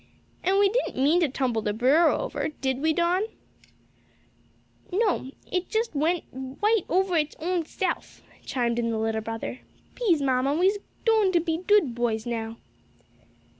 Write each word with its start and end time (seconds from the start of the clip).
And 0.43 0.57
we 0.57 0.67
didn't 0.67 0.95
mean 0.97 1.19
to 1.19 1.29
tumble 1.29 1.61
the 1.61 1.73
bureau 1.73 2.17
over. 2.17 2.47
Did 2.47 2.79
we 2.81 2.91
Don?" 2.91 3.21
"No; 4.91 5.29
it 5.51 5.69
dus 5.69 5.93
went 5.93 6.23
yight 6.33 6.85
over 6.89 7.15
its 7.17 7.35
ownse'f," 7.35 8.23
chimed 8.43 8.79
in 8.79 8.89
the 8.89 8.97
little 8.97 9.21
brother. 9.21 9.59
"Pease, 9.93 10.19
mamma 10.23 10.55
we's 10.55 10.79
doin 11.05 11.31
to 11.33 11.39
be 11.39 11.57
dood 11.67 11.93
boys 11.93 12.25
now." 12.25 12.57